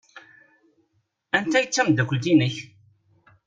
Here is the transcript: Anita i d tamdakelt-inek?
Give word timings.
Anita 1.35 1.59
i 1.61 1.65
d 1.67 1.71
tamdakelt-inek? 1.71 2.55